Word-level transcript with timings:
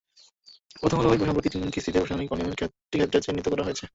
প্রথমআলোয় 0.81 1.17
সম্প্রতি 1.21 1.49
তিন 1.53 1.63
কিস্তিতে 1.73 1.99
প্রশাসনিক 2.01 2.29
অনিয়মের 2.33 2.57
কয়েকটি 2.59 2.95
ক্ষেত্র 2.99 3.23
চিহ্নিত 3.25 3.47
করা 3.49 3.65
হয়েছে। 3.65 3.85